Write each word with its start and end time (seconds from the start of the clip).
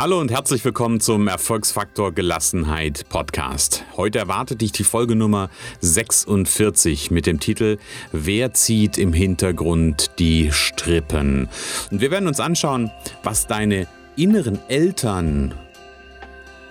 Hallo 0.00 0.20
und 0.20 0.30
herzlich 0.30 0.64
willkommen 0.64 1.00
zum 1.00 1.26
Erfolgsfaktor 1.26 2.12
Gelassenheit 2.12 3.08
Podcast. 3.08 3.84
Heute 3.96 4.20
erwartet 4.20 4.60
dich 4.60 4.70
die 4.70 4.84
Folge 4.84 5.16
Nummer 5.16 5.50
46 5.80 7.10
mit 7.10 7.26
dem 7.26 7.40
Titel 7.40 7.78
Wer 8.12 8.54
zieht 8.54 8.96
im 8.96 9.12
Hintergrund 9.12 10.12
die 10.20 10.52
Strippen? 10.52 11.48
Und 11.90 12.00
wir 12.00 12.12
werden 12.12 12.28
uns 12.28 12.38
anschauen, 12.38 12.92
was 13.24 13.48
deine 13.48 13.88
inneren 14.14 14.60
Eltern 14.68 15.52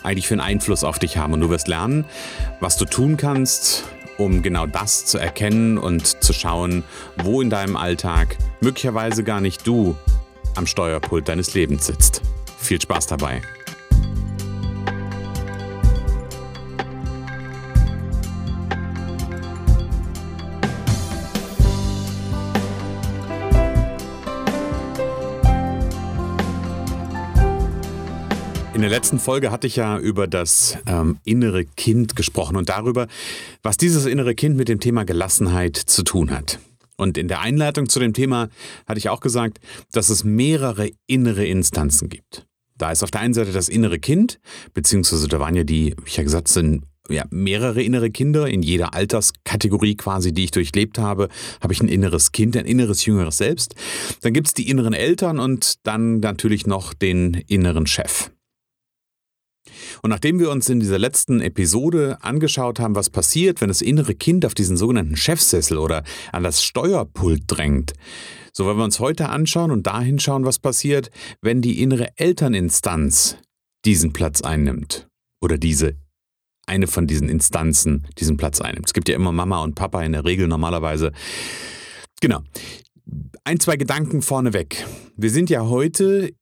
eigentlich 0.03 0.29
für 0.29 0.35
einen 0.35 0.39
Einfluss 0.39 0.85
auf 0.85 0.97
dich 0.97 1.17
haben. 1.17 1.33
Und 1.33 1.41
du 1.41 1.49
wirst 1.49 1.67
lernen, 1.67 2.05
was 2.61 2.77
du 2.77 2.85
tun 2.85 3.17
kannst, 3.17 3.83
um 4.17 4.41
genau 4.41 4.67
das 4.67 5.05
zu 5.05 5.17
erkennen 5.17 5.77
und 5.77 6.23
zu 6.23 6.31
schauen, 6.31 6.85
wo 7.17 7.41
in 7.41 7.49
deinem 7.49 7.75
Alltag 7.75 8.37
möglicherweise 8.61 9.25
gar 9.25 9.41
nicht 9.41 9.67
du 9.67 9.97
am 10.55 10.65
Steuerpult 10.65 11.27
deines 11.27 11.53
Lebens 11.55 11.87
sitzt. 11.87 12.21
Viel 12.57 12.81
Spaß 12.81 13.07
dabei. 13.07 13.41
In 28.77 28.81
der 28.81 28.91
letzten 28.91 29.17
Folge 29.17 29.49
hatte 29.49 29.65
ich 29.65 29.75
ja 29.75 29.97
über 29.97 30.27
das 30.27 30.77
ähm, 30.85 31.17
innere 31.23 31.65
Kind 31.65 32.15
gesprochen 32.15 32.55
und 32.55 32.69
darüber, 32.69 33.07
was 33.63 33.77
dieses 33.77 34.05
innere 34.05 34.35
Kind 34.35 34.55
mit 34.55 34.69
dem 34.69 34.79
Thema 34.79 35.03
Gelassenheit 35.03 35.77
zu 35.77 36.03
tun 36.03 36.29
hat. 36.29 36.59
Und 36.97 37.17
in 37.17 37.27
der 37.27 37.41
Einleitung 37.41 37.87
zu 37.87 37.99
dem 37.99 38.13
Thema 38.13 38.49
hatte 38.87 38.97
ich 38.97 39.09
auch 39.09 39.19
gesagt, 39.19 39.59
dass 39.91 40.09
es 40.09 40.23
mehrere 40.23 40.89
innere 41.05 41.45
Instanzen 41.45 42.09
gibt. 42.09 42.47
Da 42.77 42.91
ist 42.91 43.03
auf 43.03 43.11
der 43.11 43.21
einen 43.21 43.33
Seite 43.33 43.51
das 43.51 43.69
innere 43.69 43.99
Kind, 43.99 44.39
beziehungsweise 44.73 45.27
da 45.27 45.39
waren 45.39 45.55
ja 45.55 45.63
die, 45.63 45.95
wie 46.03 46.07
ich 46.07 46.17
ja 46.17 46.23
gesagt, 46.23 46.47
sind 46.47 46.83
ja, 47.09 47.23
mehrere 47.29 47.81
innere 47.81 48.11
Kinder 48.11 48.47
in 48.47 48.61
jeder 48.61 48.93
Alterskategorie 48.93 49.95
quasi, 49.95 50.33
die 50.33 50.45
ich 50.45 50.51
durchlebt 50.51 50.99
habe, 50.99 51.29
habe 51.61 51.73
ich 51.73 51.81
ein 51.81 51.87
inneres 51.87 52.31
Kind, 52.31 52.57
ein 52.57 52.65
inneres 52.65 53.05
jüngeres 53.05 53.37
Selbst. 53.37 53.75
Dann 54.21 54.33
gibt 54.33 54.47
es 54.47 54.53
die 54.53 54.69
inneren 54.69 54.93
Eltern 54.93 55.39
und 55.39 55.75
dann 55.83 56.19
natürlich 56.19 56.67
noch 56.67 56.93
den 56.93 57.33
inneren 57.47 57.87
Chef. 57.87 58.29
Und 60.01 60.09
nachdem 60.09 60.39
wir 60.39 60.49
uns 60.49 60.69
in 60.69 60.79
dieser 60.79 60.99
letzten 60.99 61.41
Episode 61.41 62.17
angeschaut 62.21 62.79
haben, 62.79 62.95
was 62.95 63.09
passiert, 63.09 63.61
wenn 63.61 63.67
das 63.67 63.81
innere 63.81 64.15
Kind 64.15 64.45
auf 64.45 64.53
diesen 64.53 64.77
sogenannten 64.77 65.15
Chefsessel 65.15 65.77
oder 65.77 66.03
an 66.31 66.43
das 66.43 66.63
Steuerpult 66.63 67.43
drängt, 67.47 67.93
so 68.53 68.65
wollen 68.65 68.77
wir 68.77 68.83
uns 68.83 68.99
heute 68.99 69.29
anschauen 69.29 69.71
und 69.71 69.85
dahin 69.85 70.19
schauen, 70.19 70.45
was 70.45 70.57
passiert, 70.57 71.11
wenn 71.41 71.61
die 71.61 71.81
innere 71.81 72.07
Elterninstanz 72.15 73.37
diesen 73.85 74.13
Platz 74.13 74.41
einnimmt. 74.41 75.07
Oder 75.41 75.57
diese, 75.57 75.95
eine 76.65 76.87
von 76.87 77.07
diesen 77.07 77.29
Instanzen 77.29 78.07
diesen 78.17 78.37
Platz 78.37 78.59
einnimmt. 78.59 78.87
Es 78.87 78.93
gibt 78.93 79.09
ja 79.09 79.15
immer 79.15 79.31
Mama 79.31 79.61
und 79.61 79.75
Papa 79.75 80.03
in 80.03 80.11
der 80.11 80.25
Regel 80.25 80.47
normalerweise. 80.47 81.11
Genau. 82.19 82.41
Ein, 83.43 83.59
zwei 83.59 83.77
Gedanken 83.77 84.21
vorneweg. 84.21 84.85
Wir 85.15 85.29
sind 85.29 85.49
ja 85.49 85.67
heute 85.67 86.33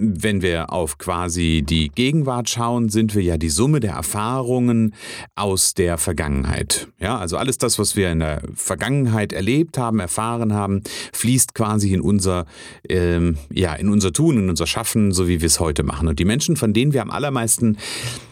wenn 0.00 0.40
wir 0.40 0.72
auf 0.72 0.96
quasi 0.96 1.62
die 1.64 1.90
Gegenwart 1.90 2.48
schauen, 2.48 2.88
sind 2.88 3.14
wir 3.14 3.22
ja 3.22 3.36
die 3.36 3.50
Summe 3.50 3.80
der 3.80 3.92
Erfahrungen 3.92 4.94
aus 5.34 5.74
der 5.74 5.98
Vergangenheit. 5.98 6.88
Ja, 6.98 7.18
also 7.18 7.36
alles 7.36 7.58
das, 7.58 7.78
was 7.78 7.96
wir 7.96 8.10
in 8.10 8.20
der 8.20 8.42
Vergangenheit 8.54 9.34
erlebt 9.34 9.76
haben, 9.76 10.00
erfahren 10.00 10.54
haben, 10.54 10.82
fließt 11.12 11.54
quasi 11.54 11.92
in 11.92 12.00
unser, 12.00 12.46
ähm, 12.88 13.36
ja, 13.52 13.74
in 13.74 13.90
unser 13.90 14.12
Tun, 14.12 14.38
in 14.38 14.48
unser 14.48 14.66
Schaffen, 14.66 15.12
so 15.12 15.28
wie 15.28 15.40
wir 15.40 15.46
es 15.46 15.60
heute 15.60 15.82
machen. 15.82 16.08
Und 16.08 16.18
die 16.18 16.24
Menschen, 16.24 16.56
von 16.56 16.72
denen 16.72 16.94
wir 16.94 17.02
am 17.02 17.10
allermeisten 17.10 17.76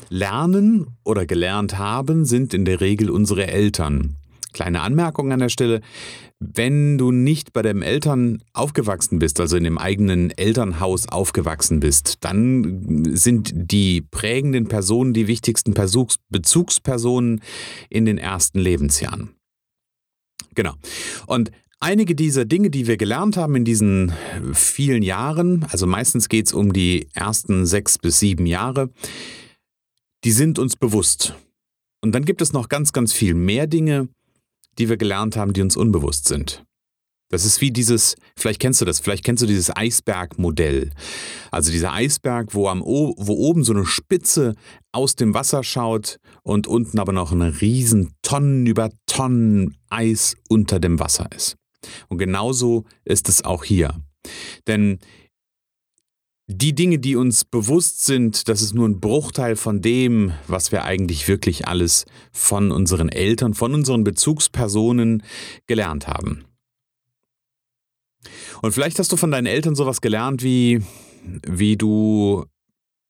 lernen 0.08 0.86
oder 1.04 1.26
gelernt 1.26 1.76
haben, 1.76 2.24
sind 2.24 2.54
in 2.54 2.64
der 2.64 2.80
Regel 2.80 3.10
unsere 3.10 3.46
Eltern. 3.46 4.16
Kleine 4.52 4.80
Anmerkung 4.80 5.32
an 5.32 5.40
der 5.40 5.48
Stelle. 5.48 5.80
Wenn 6.40 6.98
du 6.98 7.10
nicht 7.10 7.52
bei 7.52 7.62
deinen 7.62 7.82
Eltern 7.82 8.42
aufgewachsen 8.52 9.18
bist, 9.18 9.40
also 9.40 9.56
in 9.56 9.64
dem 9.64 9.78
eigenen 9.78 10.30
Elternhaus 10.30 11.08
aufgewachsen 11.08 11.80
bist, 11.80 12.18
dann 12.20 13.04
sind 13.16 13.52
die 13.54 14.00
prägenden 14.00 14.68
Personen 14.68 15.12
die 15.12 15.26
wichtigsten 15.26 15.74
Bezugspersonen 16.28 17.40
in 17.90 18.04
den 18.04 18.18
ersten 18.18 18.58
Lebensjahren. 18.58 19.30
Genau. 20.54 20.74
Und 21.26 21.50
Einige 21.80 22.16
dieser 22.16 22.44
Dinge, 22.44 22.70
die 22.70 22.88
wir 22.88 22.96
gelernt 22.96 23.36
haben 23.36 23.54
in 23.54 23.64
diesen 23.64 24.12
vielen 24.52 25.02
Jahren, 25.02 25.64
also 25.70 25.86
meistens 25.86 26.28
geht 26.28 26.46
es 26.46 26.52
um 26.52 26.72
die 26.72 27.06
ersten 27.14 27.66
sechs 27.66 27.98
bis 27.98 28.18
sieben 28.18 28.46
Jahre, 28.46 28.90
die 30.24 30.32
sind 30.32 30.58
uns 30.58 30.74
bewusst. 30.74 31.36
Und 32.00 32.16
dann 32.16 32.24
gibt 32.24 32.42
es 32.42 32.52
noch 32.52 32.68
ganz, 32.68 32.92
ganz 32.92 33.12
viel 33.12 33.34
mehr 33.34 33.68
Dinge, 33.68 34.08
die 34.78 34.88
wir 34.88 34.96
gelernt 34.96 35.36
haben, 35.36 35.52
die 35.52 35.62
uns 35.62 35.76
unbewusst 35.76 36.26
sind. 36.26 36.64
Das 37.30 37.44
ist 37.44 37.60
wie 37.60 37.70
dieses, 37.70 38.16
vielleicht 38.38 38.58
kennst 38.58 38.80
du 38.80 38.86
das, 38.86 39.00
vielleicht 39.00 39.22
kennst 39.22 39.42
du 39.42 39.46
dieses 39.46 39.74
Eisbergmodell. 39.76 40.90
Also 41.50 41.70
dieser 41.70 41.92
Eisberg, 41.92 42.54
wo, 42.54 42.68
am, 42.68 42.80
wo 42.80 43.14
oben 43.18 43.64
so 43.64 43.74
eine 43.74 43.84
Spitze 43.84 44.54
aus 44.92 45.14
dem 45.14 45.34
Wasser 45.34 45.62
schaut 45.62 46.18
und 46.42 46.66
unten 46.66 46.98
aber 46.98 47.12
noch 47.12 47.30
eine 47.30 47.60
riesen 47.60 48.14
Tonnen 48.22 48.64
über 48.64 48.90
Tonnen 49.06 49.76
Eis 49.90 50.36
unter 50.48 50.80
dem 50.80 51.00
Wasser 51.00 51.28
ist. 51.36 51.56
Und 52.08 52.16
genauso 52.16 52.84
ist 53.04 53.28
es 53.28 53.44
auch 53.44 53.62
hier. 53.62 53.94
Denn 54.66 54.98
die 56.50 56.74
Dinge, 56.74 56.98
die 56.98 57.14
uns 57.14 57.44
bewusst 57.44 58.06
sind, 58.06 58.48
das 58.48 58.62
ist 58.62 58.74
nur 58.74 58.88
ein 58.88 59.00
Bruchteil 59.00 59.54
von 59.54 59.82
dem, 59.82 60.32
was 60.46 60.72
wir 60.72 60.84
eigentlich 60.84 61.28
wirklich 61.28 61.68
alles 61.68 62.06
von 62.32 62.72
unseren 62.72 63.10
Eltern, 63.10 63.52
von 63.52 63.74
unseren 63.74 64.02
Bezugspersonen 64.02 65.22
gelernt 65.66 66.08
haben. 66.08 66.46
Und 68.62 68.72
vielleicht 68.72 68.98
hast 68.98 69.12
du 69.12 69.16
von 69.16 69.30
deinen 69.30 69.46
Eltern 69.46 69.74
sowas 69.74 70.00
gelernt 70.00 70.42
wie, 70.42 70.82
wie 71.46 71.76
du 71.76 72.46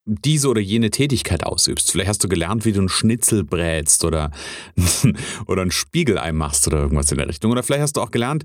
diese 0.09 0.49
oder 0.49 0.61
jene 0.61 0.91
Tätigkeit 0.91 1.45
ausübst. 1.45 1.93
Vielleicht 1.93 2.09
hast 2.09 2.25
du 2.25 2.29
gelernt, 2.29 2.65
wie 2.65 2.73
du 2.73 2.81
einen 2.81 2.89
Schnitzel 2.89 3.45
brätst 3.45 4.05
oder, 4.05 4.31
oder 5.47 5.63
ein 5.63 5.71
Spiegelei 5.71 6.33
machst 6.33 6.67
oder 6.67 6.79
irgendwas 6.79 7.13
in 7.13 7.19
der 7.19 7.29
Richtung. 7.29 7.53
Oder 7.53 7.63
vielleicht 7.63 7.83
hast 7.83 7.97
du 7.97 8.01
auch 8.01 8.11
gelernt, 8.11 8.45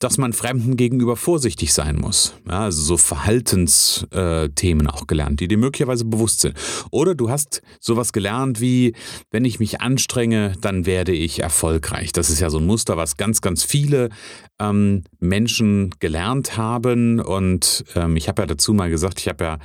dass 0.00 0.18
man 0.18 0.32
Fremden 0.32 0.76
gegenüber 0.76 1.16
vorsichtig 1.16 1.72
sein 1.72 1.96
muss. 1.96 2.34
Ja, 2.48 2.64
also 2.64 2.82
so 2.82 2.96
Verhaltensthemen 2.96 4.88
auch 4.88 5.06
gelernt, 5.06 5.40
die 5.40 5.48
dir 5.48 5.58
möglicherweise 5.58 6.04
bewusst 6.04 6.40
sind. 6.40 6.56
Oder 6.90 7.14
du 7.14 7.30
hast 7.30 7.62
sowas 7.80 8.12
gelernt 8.12 8.60
wie, 8.60 8.94
wenn 9.30 9.44
ich 9.44 9.60
mich 9.60 9.80
anstrenge, 9.80 10.54
dann 10.60 10.86
werde 10.86 11.12
ich 11.12 11.40
erfolgreich. 11.40 12.12
Das 12.12 12.30
ist 12.30 12.40
ja 12.40 12.50
so 12.50 12.58
ein 12.58 12.66
Muster, 12.66 12.96
was 12.96 13.16
ganz, 13.16 13.40
ganz 13.40 13.62
viele 13.62 14.10
ähm, 14.58 15.04
Menschen 15.20 15.94
gelernt 16.00 16.56
haben. 16.56 17.20
Und 17.20 17.84
ähm, 17.94 18.16
ich 18.16 18.28
habe 18.28 18.42
ja 18.42 18.46
dazu 18.46 18.74
mal 18.74 18.90
gesagt, 18.90 19.20
ich 19.20 19.28
habe 19.28 19.44
ja 19.44 19.58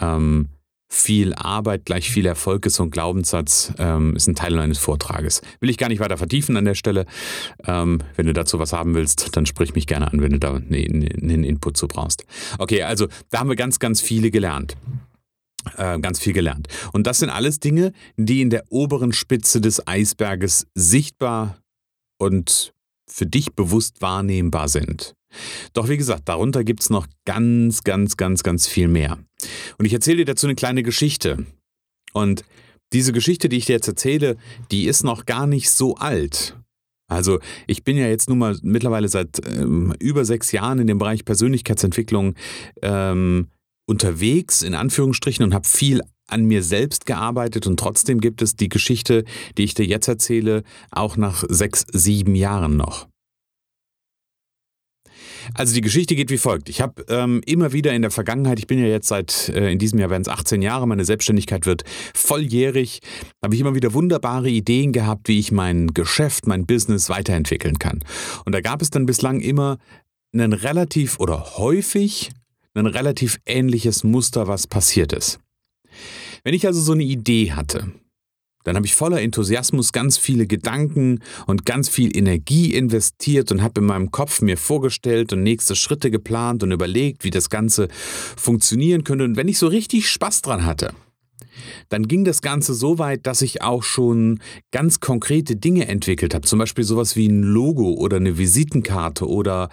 ähm, 0.00 0.48
viel 0.88 1.34
Arbeit 1.34 1.84
gleich 1.86 2.10
viel 2.10 2.26
Erfolg 2.26 2.66
ist 2.66 2.80
ein 2.80 2.90
Glaubenssatz, 2.90 3.72
ähm, 3.78 4.14
ist 4.16 4.28
ein 4.28 4.34
Teil 4.34 4.54
meines 4.54 4.78
Vortrages. 4.78 5.42
Will 5.60 5.70
ich 5.70 5.78
gar 5.78 5.88
nicht 5.88 6.00
weiter 6.00 6.16
vertiefen 6.16 6.56
an 6.56 6.64
der 6.64 6.74
Stelle. 6.74 7.06
Ähm, 7.66 8.00
wenn 8.16 8.26
du 8.26 8.32
dazu 8.32 8.58
was 8.58 8.72
haben 8.72 8.94
willst, 8.94 9.36
dann 9.36 9.46
sprich 9.46 9.74
mich 9.74 9.86
gerne 9.86 10.10
an, 10.12 10.20
wenn 10.20 10.32
du 10.32 10.38
da 10.38 10.54
einen 10.54 11.44
Input 11.44 11.76
zu 11.76 11.88
brauchst. 11.88 12.24
Okay, 12.58 12.82
also 12.82 13.08
da 13.30 13.40
haben 13.40 13.48
wir 13.48 13.56
ganz, 13.56 13.78
ganz 13.78 14.00
viele 14.00 14.30
gelernt. 14.30 14.76
Äh, 15.76 15.98
ganz 16.00 16.18
viel 16.18 16.34
gelernt. 16.34 16.68
Und 16.92 17.06
das 17.06 17.18
sind 17.20 17.30
alles 17.30 17.58
Dinge, 17.58 17.92
die 18.16 18.42
in 18.42 18.50
der 18.50 18.64
oberen 18.68 19.12
Spitze 19.12 19.60
des 19.60 19.86
Eisberges 19.86 20.66
sichtbar 20.74 21.58
und 22.18 22.74
für 23.14 23.26
dich 23.26 23.54
bewusst 23.54 24.02
wahrnehmbar 24.02 24.68
sind. 24.68 25.14
Doch 25.72 25.88
wie 25.88 25.96
gesagt, 25.96 26.28
darunter 26.28 26.64
gibt 26.64 26.80
es 26.80 26.90
noch 26.90 27.06
ganz, 27.24 27.84
ganz, 27.84 28.16
ganz, 28.16 28.42
ganz 28.42 28.66
viel 28.66 28.88
mehr. 28.88 29.18
Und 29.78 29.84
ich 29.84 29.92
erzähle 29.92 30.18
dir 30.18 30.24
dazu 30.24 30.48
eine 30.48 30.56
kleine 30.56 30.82
Geschichte. 30.82 31.46
Und 32.12 32.42
diese 32.92 33.12
Geschichte, 33.12 33.48
die 33.48 33.58
ich 33.58 33.66
dir 33.66 33.74
jetzt 33.74 33.86
erzähle, 33.86 34.36
die 34.72 34.86
ist 34.86 35.04
noch 35.04 35.26
gar 35.26 35.46
nicht 35.46 35.70
so 35.70 35.94
alt. 35.94 36.58
Also 37.06 37.38
ich 37.68 37.84
bin 37.84 37.96
ja 37.96 38.08
jetzt 38.08 38.28
nun 38.28 38.38
mal 38.38 38.58
mittlerweile 38.62 39.08
seit 39.08 39.40
ähm, 39.46 39.94
über 40.00 40.24
sechs 40.24 40.50
Jahren 40.50 40.80
in 40.80 40.88
dem 40.88 40.98
Bereich 40.98 41.24
Persönlichkeitsentwicklung 41.24 42.34
ähm, 42.82 43.46
unterwegs, 43.86 44.62
in 44.62 44.74
Anführungsstrichen, 44.74 45.44
und 45.44 45.54
habe 45.54 45.68
viel 45.68 46.00
an 46.34 46.44
mir 46.44 46.62
selbst 46.62 47.06
gearbeitet 47.06 47.66
und 47.66 47.78
trotzdem 47.78 48.20
gibt 48.20 48.42
es 48.42 48.56
die 48.56 48.68
Geschichte, 48.68 49.24
die 49.56 49.64
ich 49.64 49.74
dir 49.74 49.86
jetzt 49.86 50.08
erzähle, 50.08 50.64
auch 50.90 51.16
nach 51.16 51.44
sechs, 51.48 51.86
sieben 51.92 52.34
Jahren 52.34 52.76
noch. 52.76 53.06
Also 55.52 55.74
die 55.74 55.80
Geschichte 55.80 56.16
geht 56.16 56.30
wie 56.30 56.38
folgt. 56.38 56.68
Ich 56.68 56.80
habe 56.80 57.04
ähm, 57.08 57.40
immer 57.46 57.72
wieder 57.72 57.92
in 57.92 58.02
der 58.02 58.10
Vergangenheit, 58.10 58.58
ich 58.58 58.66
bin 58.66 58.78
ja 58.78 58.86
jetzt 58.86 59.08
seit, 59.08 59.50
äh, 59.50 59.70
in 59.70 59.78
diesem 59.78 59.98
Jahr 59.98 60.10
werden 60.10 60.22
es 60.22 60.28
18 60.28 60.62
Jahre, 60.62 60.88
meine 60.88 61.04
Selbstständigkeit 61.04 61.66
wird 61.66 61.84
volljährig, 62.14 63.00
habe 63.42 63.54
ich 63.54 63.60
immer 63.60 63.74
wieder 63.74 63.92
wunderbare 63.92 64.48
Ideen 64.48 64.92
gehabt, 64.92 65.28
wie 65.28 65.38
ich 65.38 65.52
mein 65.52 65.88
Geschäft, 65.88 66.46
mein 66.46 66.66
Business 66.66 67.10
weiterentwickeln 67.10 67.78
kann. 67.78 68.00
Und 68.44 68.52
da 68.52 68.60
gab 68.60 68.82
es 68.82 68.90
dann 68.90 69.06
bislang 69.06 69.40
immer 69.40 69.78
einen 70.32 70.52
relativ 70.52 71.20
oder 71.20 71.58
häufig 71.58 72.30
ein 72.74 72.86
relativ 72.86 73.38
ähnliches 73.46 74.02
Muster, 74.02 74.48
was 74.48 74.66
passiert 74.66 75.12
ist. 75.12 75.38
Wenn 76.42 76.54
ich 76.54 76.66
also 76.66 76.80
so 76.80 76.92
eine 76.92 77.04
Idee 77.04 77.52
hatte, 77.52 77.92
dann 78.64 78.76
habe 78.76 78.86
ich 78.86 78.94
voller 78.94 79.20
Enthusiasmus 79.20 79.92
ganz 79.92 80.16
viele 80.16 80.46
Gedanken 80.46 81.20
und 81.46 81.66
ganz 81.66 81.88
viel 81.88 82.16
Energie 82.16 82.74
investiert 82.74 83.52
und 83.52 83.62
habe 83.62 83.80
in 83.80 83.86
meinem 83.86 84.10
Kopf 84.10 84.40
mir 84.40 84.56
vorgestellt 84.56 85.32
und 85.32 85.42
nächste 85.42 85.76
Schritte 85.76 86.10
geplant 86.10 86.62
und 86.62 86.72
überlegt, 86.72 87.24
wie 87.24 87.30
das 87.30 87.50
Ganze 87.50 87.88
funktionieren 88.36 89.04
könnte. 89.04 89.24
Und 89.24 89.36
wenn 89.36 89.48
ich 89.48 89.58
so 89.58 89.68
richtig 89.68 90.08
Spaß 90.08 90.42
dran 90.42 90.64
hatte, 90.64 90.94
dann 91.88 92.08
ging 92.08 92.24
das 92.24 92.42
Ganze 92.42 92.74
so 92.74 92.98
weit, 92.98 93.26
dass 93.26 93.42
ich 93.42 93.62
auch 93.62 93.82
schon 93.82 94.40
ganz 94.72 94.98
konkrete 94.98 95.56
Dinge 95.56 95.86
entwickelt 95.86 96.34
habe. 96.34 96.46
Zum 96.46 96.58
Beispiel 96.58 96.84
sowas 96.84 97.16
wie 97.16 97.28
ein 97.28 97.42
Logo 97.42 97.92
oder 97.92 98.16
eine 98.16 98.38
Visitenkarte 98.38 99.28
oder 99.28 99.68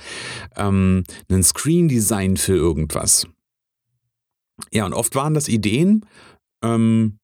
ähm, 0.57 1.03
ein 1.31 1.43
Screen 1.43 1.87
Design 1.87 2.37
für 2.37 2.55
irgendwas. 2.55 3.25
Ja, 4.71 4.85
und 4.85 4.93
oft 4.93 5.15
waren 5.15 5.33
das 5.33 5.47
Ideen, 5.47 6.05
ähm, 6.63 7.17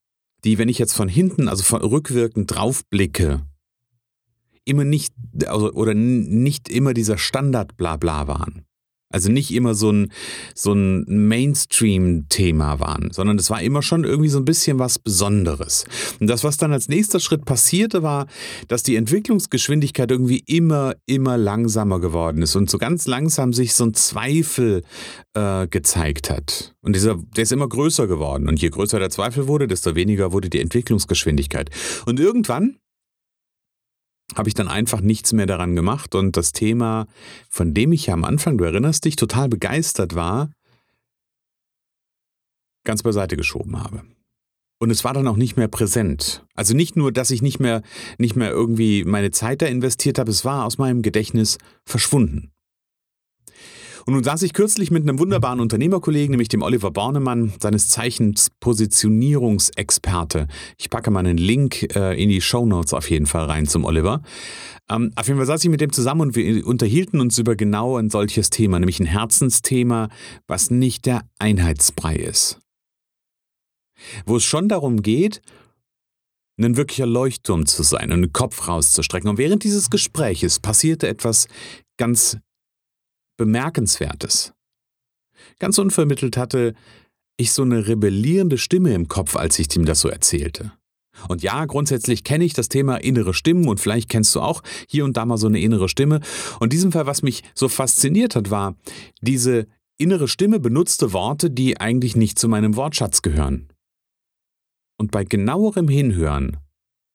die, 0.44 0.58
wenn 0.58 0.70
ich 0.70 0.80
jetzt 0.80 0.94
von 0.94 1.10
hinten, 1.10 1.48
also 1.48 1.64
von 1.64 1.82
rückwirkend 1.82 2.54
draufblicke, 2.54 3.46
immer 4.66 4.84
nicht, 4.84 5.14
also, 5.46 5.72
oder 5.74 5.94
nicht 5.94 6.70
immer 6.70 6.94
dieser 6.94 7.18
Standard-Blabla 7.18 8.28
waren. 8.28 8.66
Also 9.10 9.32
nicht 9.32 9.54
immer 9.54 9.74
so 9.74 9.90
ein, 9.90 10.12
so 10.54 10.74
ein 10.74 11.06
Mainstream-Thema 11.28 12.82
waren, 12.82 13.10
sondern 13.12 13.38
es 13.38 13.50
war 13.50 13.62
immer 13.62 13.82
schon 13.82 14.04
irgendwie 14.04 14.30
so 14.30 14.38
ein 14.38 14.46
bisschen 14.46 14.80
was 14.80 15.00
Besonderes. 15.00 15.86
Und 16.20 16.28
das, 16.28 16.44
was 16.44 16.58
dann 16.58 16.74
als 16.74 16.90
nächster 16.90 17.22
Schritt 17.22 17.46
passierte, 17.46 18.04
war, 18.04 18.28
dass 18.68 18.84
die 18.84 18.98
Entwicklungsgeschwindigkeit 18.98 20.12
irgendwie 20.12 20.44
immer, 20.46 20.96
immer 21.06 21.38
langsamer 21.38 22.02
geworden 22.02 22.42
ist 22.42 22.56
und 22.58 22.70
so 22.70 22.78
ganz 22.78 23.08
langsam 23.08 23.54
sich 23.54 23.76
so 23.76 23.86
ein 23.86 23.94
Zweifel 23.94 24.84
äh, 25.36 25.68
gezeigt 25.68 26.30
hat. 26.30 26.76
Und 26.82 26.96
dieser, 26.96 27.16
der 27.16 27.44
ist 27.44 27.52
immer 27.54 27.70
größer 27.70 28.08
geworden. 28.08 28.50
Und 28.50 28.62
je 28.62 28.70
größer 28.70 29.00
der 29.00 29.10
Zweifel 29.10 29.48
wurde, 29.48 29.68
desto 29.68 29.96
weniger 29.96 30.34
wurde 30.34 30.50
die 30.50 30.60
Entwicklungsgeschwindigkeit. 30.60 31.70
Und 32.06 32.20
irgendwann 32.20 32.78
habe 34.36 34.50
ich 34.50 34.56
dann 34.56 34.68
einfach 34.68 35.02
nichts 35.02 35.34
mehr 35.34 35.46
daran 35.46 35.76
gemacht 35.76 36.16
und 36.16 36.38
das 36.38 36.52
Thema, 36.52 37.08
von 37.50 37.74
dem 37.74 37.92
ich 37.92 38.08
ja 38.08 38.14
am 38.14 38.24
Anfang, 38.24 38.58
du 38.58 38.66
erinnerst 38.66 39.06
dich, 39.06 39.16
total 39.16 39.50
begeistert 39.50 40.16
war, 40.16 40.52
ganz 42.84 43.04
beiseite 43.04 43.38
geschoben 43.38 43.82
habe. 43.82 44.04
Und 44.80 44.92
es 44.92 45.04
war 45.04 45.14
dann 45.14 45.28
auch 45.28 45.38
nicht 45.38 45.58
mehr 45.58 45.68
präsent. 45.68 46.46
Also 46.54 46.76
nicht 46.76 46.96
nur, 46.96 47.12
dass 47.12 47.32
ich 47.32 47.42
nicht 47.42 47.60
mehr, 47.60 47.82
nicht 48.18 48.36
mehr 48.36 48.52
irgendwie 48.52 49.04
meine 49.06 49.32
Zeit 49.32 49.62
da 49.62 49.66
investiert 49.66 50.20
habe, 50.20 50.30
es 50.30 50.46
war 50.46 50.66
aus 50.66 50.78
meinem 50.78 51.02
Gedächtnis 51.02 51.58
verschwunden. 51.84 52.52
Und 54.08 54.14
nun 54.14 54.24
saß 54.24 54.42
ich 54.44 54.54
kürzlich 54.54 54.90
mit 54.90 55.04
einem 55.04 55.20
wunderbaren 55.20 55.60
Unternehmerkollegen, 55.60 56.32
nämlich 56.32 56.48
dem 56.48 56.62
Oliver 56.62 56.92
Bornemann, 56.92 57.52
seines 57.62 57.90
Zeichens 57.90 58.50
Positionierungsexperte. 58.62 60.48
Ich 60.78 60.90
packe 60.90 61.12
mal 61.12 61.20
einen 61.20 61.38
Link 61.38 61.94
äh, 61.94 62.14
in 62.14 62.30
die 62.30 62.40
Show 62.40 62.66
Notes 62.66 62.94
auf 62.94 63.10
jeden 63.10 63.26
Fall 63.26 63.44
rein 63.48 63.68
zum 63.68 63.84
Oliver. 63.84 64.22
Ähm, 64.90 65.12
auf 65.18 65.28
jeden 65.28 65.38
Fall 65.38 65.46
saß 65.46 65.62
ich 65.62 65.70
mit 65.70 65.82
dem 65.82 65.92
zusammen 65.92 66.22
und 66.22 66.38
wir 66.38 66.66
unterhielten 66.66 67.20
uns 67.20 67.38
über 67.38 67.58
genau 67.58 67.98
ein 67.98 68.10
solches 68.10 68.50
Thema, 68.50 68.80
nämlich 68.80 69.02
ein 69.02 69.06
Herzensthema, 69.06 70.08
was 70.48 70.72
nicht 70.72 71.06
der 71.06 71.24
Einheitsbrei 71.38 72.16
ist. 72.16 72.60
Wo 74.26 74.38
es 74.38 74.46
schon 74.46 74.70
darum 74.70 75.02
geht, 75.02 75.42
ein 76.58 76.78
wirklicher 76.78 77.08
Leuchtturm 77.08 77.66
zu 77.66 77.84
sein 77.84 78.14
und 78.14 78.22
den 78.22 78.32
Kopf 78.32 78.70
rauszustrecken. 78.70 79.30
Und 79.30 79.38
während 79.38 79.66
dieses 79.66 79.90
Gespräches 79.90 80.62
passierte 80.62 81.10
etwas 81.10 81.50
ganz 81.98 82.38
Bemerkenswertes. 83.38 84.54
Ganz 85.60 85.78
unvermittelt 85.78 86.38
hatte 86.38 86.74
ich 87.38 87.52
so 87.52 87.62
eine 87.62 87.88
rebellierende 87.88 88.58
Stimme 88.58 88.94
im 88.94 89.08
Kopf, 89.08 89.36
als 89.36 89.60
ich 89.60 89.74
ihm 89.76 89.86
das 89.86 90.00
so 90.00 90.10
erzählte. 90.10 90.74
Und 91.28 91.42
ja, 91.42 91.66
grundsätzlich 91.66 92.24
kenne 92.24 92.46
ich 92.46 92.54
das 92.54 92.70
Thema 92.70 92.98
innere 92.98 93.34
Stimmen 93.34 93.68
und 93.68 93.80
vielleicht 93.80 94.10
kennst 94.10 94.36
du 94.36 94.42
auch 94.42 94.62
hier 94.88 95.04
und 95.04 95.18
da 95.18 95.26
mal 95.26 95.38
so 95.38 95.48
eine 95.48 95.60
innere 95.60 95.90
Stimme. 95.90 96.22
Und 96.60 96.66
in 96.66 96.70
diesem 96.70 96.92
Fall, 96.92 97.06
was 97.06 97.24
mich 97.24 97.44
so 97.56 97.70
fasziniert 97.70 98.36
hat, 98.36 98.52
war, 98.52 98.76
diese 99.22 99.68
innere 99.98 100.28
Stimme 100.28 100.60
benutzte 100.60 101.14
Worte, 101.14 101.50
die 101.50 101.80
eigentlich 101.80 102.16
nicht 102.16 102.38
zu 102.38 102.48
meinem 102.48 102.76
Wortschatz 102.76 103.22
gehören. 103.22 103.70
Und 104.98 105.12
bei 105.12 105.24
genauerem 105.24 105.88
Hinhören 105.88 106.58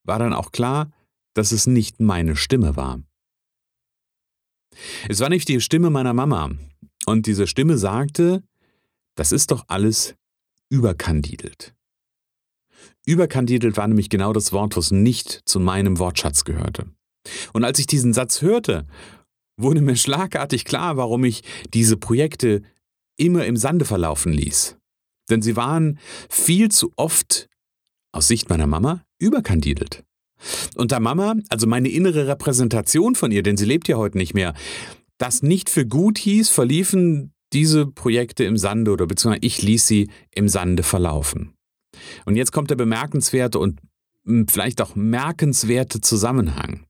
war 0.04 0.18
dann 0.18 0.32
auch 0.32 0.52
klar, 0.52 0.90
dass 1.34 1.52
es 1.52 1.66
nicht 1.66 2.00
meine 2.00 2.36
Stimme 2.36 2.76
war. 2.76 3.00
Es 5.08 5.20
war 5.20 5.28
nicht 5.28 5.48
die 5.48 5.60
Stimme 5.60 5.90
meiner 5.90 6.14
Mama. 6.14 6.50
Und 7.06 7.26
diese 7.26 7.46
Stimme 7.46 7.78
sagte, 7.78 8.42
das 9.16 9.32
ist 9.32 9.50
doch 9.50 9.64
alles 9.68 10.14
überkandidelt. 10.70 11.74
Überkandidelt 13.04 13.76
war 13.76 13.88
nämlich 13.88 14.08
genau 14.08 14.32
das 14.32 14.52
Wort, 14.52 14.76
was 14.76 14.90
nicht 14.90 15.42
zu 15.44 15.60
meinem 15.60 15.98
Wortschatz 15.98 16.44
gehörte. 16.44 16.86
Und 17.52 17.64
als 17.64 17.78
ich 17.78 17.86
diesen 17.86 18.12
Satz 18.12 18.42
hörte, 18.42 18.86
wurde 19.56 19.80
mir 19.80 19.96
schlagartig 19.96 20.64
klar, 20.64 20.96
warum 20.96 21.24
ich 21.24 21.42
diese 21.74 21.96
Projekte 21.96 22.62
immer 23.16 23.44
im 23.44 23.56
Sande 23.56 23.84
verlaufen 23.84 24.32
ließ. 24.32 24.76
Denn 25.30 25.42
sie 25.42 25.56
waren 25.56 25.98
viel 26.28 26.70
zu 26.70 26.92
oft, 26.96 27.48
aus 28.12 28.28
Sicht 28.28 28.48
meiner 28.48 28.66
Mama, 28.66 29.04
überkandidelt. 29.18 30.04
Und 30.74 30.92
da 30.92 31.00
Mama, 31.00 31.34
also 31.48 31.66
meine 31.66 31.88
innere 31.88 32.26
Repräsentation 32.26 33.14
von 33.14 33.30
ihr, 33.30 33.42
denn 33.42 33.56
sie 33.56 33.64
lebt 33.64 33.88
ja 33.88 33.96
heute 33.96 34.18
nicht 34.18 34.34
mehr, 34.34 34.54
das 35.18 35.42
nicht 35.42 35.70
für 35.70 35.86
gut 35.86 36.18
hieß, 36.18 36.48
verliefen 36.48 37.32
diese 37.52 37.86
Projekte 37.86 38.44
im 38.44 38.56
Sande 38.56 38.90
oder 38.90 39.06
beziehungsweise 39.06 39.44
ich 39.44 39.62
ließ 39.62 39.86
sie 39.86 40.10
im 40.30 40.48
Sande 40.48 40.82
verlaufen. 40.82 41.54
Und 42.24 42.36
jetzt 42.36 42.52
kommt 42.52 42.70
der 42.70 42.76
bemerkenswerte 42.76 43.58
und 43.58 43.80
hm, 44.24 44.48
vielleicht 44.48 44.80
auch 44.80 44.94
merkenswerte 44.94 46.00
Zusammenhang. 46.00 46.86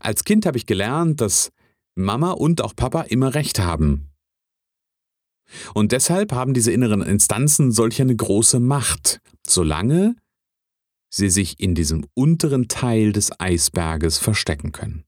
Als 0.00 0.24
Kind 0.24 0.46
habe 0.46 0.58
ich 0.58 0.66
gelernt, 0.66 1.20
dass 1.20 1.52
Mama 1.94 2.32
und 2.32 2.62
auch 2.62 2.74
Papa 2.74 3.02
immer 3.02 3.34
recht 3.34 3.58
haben. 3.60 4.06
Und 5.74 5.92
deshalb 5.92 6.32
haben 6.32 6.54
diese 6.54 6.70
inneren 6.70 7.02
Instanzen 7.02 7.72
solch 7.72 8.00
eine 8.00 8.14
große 8.14 8.60
Macht, 8.60 9.20
solange 9.46 10.16
sie 11.10 11.28
sich 11.28 11.60
in 11.60 11.74
diesem 11.74 12.06
unteren 12.14 12.68
Teil 12.68 13.12
des 13.12 13.38
Eisberges 13.38 14.18
verstecken 14.18 14.72
können. 14.72 15.04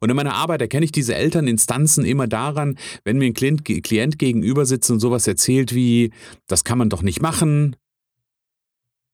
Und 0.00 0.10
in 0.10 0.16
meiner 0.16 0.34
Arbeit 0.34 0.60
erkenne 0.60 0.84
ich 0.84 0.92
diese 0.92 1.14
Elterninstanzen 1.14 2.04
immer 2.04 2.26
daran, 2.26 2.78
wenn 3.02 3.18
mir 3.18 3.26
ein 3.26 3.34
Klient, 3.34 4.18
gegenüber 4.18 4.66
sitzt 4.66 4.90
und 4.90 5.00
sowas 5.00 5.26
erzählt 5.26 5.74
wie, 5.74 6.12
das 6.46 6.64
kann 6.64 6.78
man 6.78 6.90
doch 6.90 7.02
nicht 7.02 7.20
machen, 7.20 7.76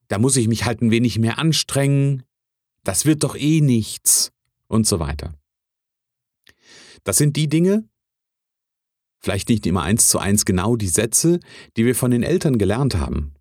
da 0.08 0.18
muss 0.18 0.36
ich 0.36 0.48
mich 0.48 0.64
halt 0.64 0.82
ein 0.82 0.90
wenig 0.90 1.18
mehr 1.18 1.38
anstrengen, 1.38 2.24
das 2.84 3.06
wird 3.06 3.22
doch 3.22 3.36
eh 3.36 3.60
nichts 3.60 4.32
und 4.66 4.86
so 4.86 4.98
weiter. 4.98 5.34
Das 7.04 7.16
sind 7.16 7.36
die 7.36 7.48
Dinge, 7.48 7.88
vielleicht 9.20 9.48
nicht 9.48 9.66
immer 9.66 9.82
eins 9.82 10.08
zu 10.08 10.18
eins 10.18 10.44
genau 10.44 10.74
die 10.74 10.88
Sätze, 10.88 11.38
die 11.76 11.86
wir 11.86 11.94
von 11.94 12.10
den 12.10 12.24
Eltern 12.24 12.58
gelernt 12.58 12.96
haben 12.96 13.34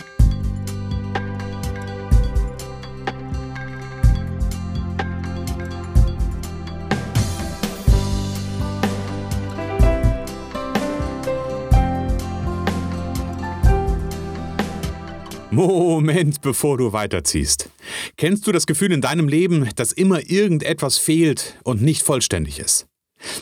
Moment, 15.54 16.42
bevor 16.42 16.80
du 16.80 16.94
weiterziehst. 16.94 17.70
Kennst 18.18 18.48
du 18.48 18.52
das 18.52 18.66
Gefühl 18.66 18.92
in 18.92 19.02
deinem 19.02 19.28
Leben, 19.28 19.70
dass 19.76 19.92
immer 19.92 20.28
irgendetwas 20.28 20.98
fehlt 20.98 21.60
und 21.64 21.82
nicht 21.82 22.02
vollständig 22.02 22.60
ist? 22.60 22.88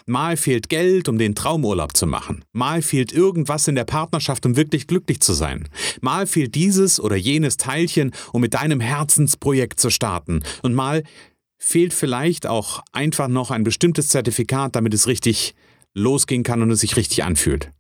Mal 0.06 0.36
fehlt 0.36 0.68
Geld, 0.68 1.08
um 1.08 1.18
den 1.18 1.36
Traumurlaub 1.36 1.96
zu 1.96 2.06
machen. 2.06 2.44
Mal 2.52 2.82
fehlt 2.82 3.14
irgendwas 3.14 3.68
in 3.70 3.76
der 3.76 3.86
Partnerschaft, 3.86 4.46
um 4.46 4.58
wirklich 4.58 4.88
glücklich 4.88 5.22
zu 5.22 5.32
sein. 5.32 5.70
Mal 6.02 6.28
fehlt 6.28 6.54
dieses 6.54 7.00
oder 7.00 7.16
jenes 7.16 7.56
Teilchen, 7.56 8.12
um 8.34 8.42
mit 8.42 8.54
deinem 8.54 8.82
Herzensprojekt 8.82 9.80
zu 9.80 9.90
starten. 9.90 10.44
Und 10.62 10.74
mal 10.74 11.04
fehlt 11.58 11.94
vielleicht 11.94 12.46
auch 12.46 12.84
einfach 12.92 13.30
noch 13.30 13.52
ein 13.52 13.64
bestimmtes 13.64 14.10
Zertifikat, 14.10 14.76
damit 14.76 14.94
es 14.94 15.08
richtig 15.08 15.56
losgehen 15.94 16.44
kann 16.44 16.62
und 16.62 16.72
es 16.72 16.82
sich 16.82 16.98
richtig 16.98 17.24
anfühlt. 17.24 17.72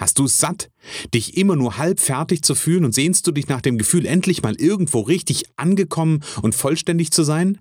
Hast 0.00 0.18
du 0.18 0.24
es 0.24 0.38
satt, 0.38 0.70
dich 1.12 1.36
immer 1.36 1.56
nur 1.56 1.76
halb 1.76 2.00
fertig 2.00 2.42
zu 2.42 2.54
fühlen 2.54 2.86
und 2.86 2.94
sehnst 2.94 3.26
du 3.26 3.32
dich 3.32 3.48
nach 3.48 3.60
dem 3.60 3.76
Gefühl, 3.76 4.06
endlich 4.06 4.42
mal 4.42 4.54
irgendwo 4.56 5.00
richtig 5.00 5.44
angekommen 5.56 6.24
und 6.40 6.54
vollständig 6.54 7.12
zu 7.12 7.22
sein? 7.22 7.58